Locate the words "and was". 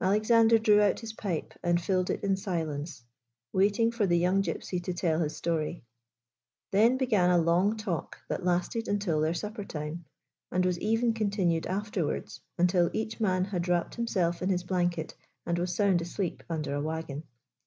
10.50-10.80, 15.44-15.74